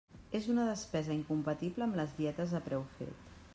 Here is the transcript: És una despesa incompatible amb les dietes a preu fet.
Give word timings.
És 0.37 0.45
una 0.53 0.63
despesa 0.69 1.13
incompatible 1.17 1.87
amb 1.87 2.01
les 2.01 2.15
dietes 2.23 2.59
a 2.61 2.65
preu 2.71 2.87
fet. 2.99 3.33